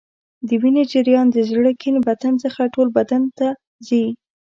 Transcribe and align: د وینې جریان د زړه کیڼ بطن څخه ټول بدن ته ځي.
د 0.47 0.49
وینې 0.61 0.83
جریان 0.91 1.27
د 1.31 1.37
زړه 1.49 1.71
کیڼ 1.81 1.95
بطن 2.07 2.33
څخه 2.43 2.61
ټول 2.73 2.87
بدن 2.97 3.21
ته 3.37 3.47
ځي. 3.87 4.05